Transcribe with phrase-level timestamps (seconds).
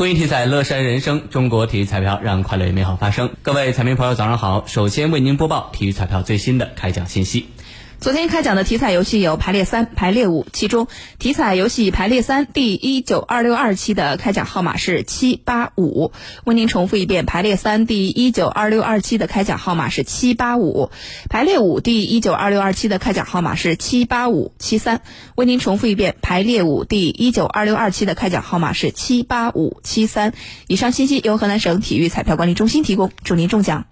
[0.00, 1.28] 公益体彩，乐山人生。
[1.28, 3.28] 中国体育彩票让快乐与美好发生。
[3.42, 4.64] 各位彩民朋友，早上好！
[4.66, 7.48] 首先为您播报体育彩票最新的开奖信息。
[8.00, 16.10] 昨天开奖的体彩游戏有排列三、排列五，其中体彩游戏排列三第一九二六二期的开奖号码是七八五。
[16.44, 20.90] 为您重复一遍，排列三第一九二六二期的开奖号码是七八五，
[21.28, 25.02] 排列五第一九二六二期的开奖号码是七八五七三。
[25.34, 30.32] 为您重复一遍，排列五第一九二六二期的开奖号码是七八五七三。
[30.68, 33.90] 以上信息由河南省体育彩票管理中心提供，祝您中奖。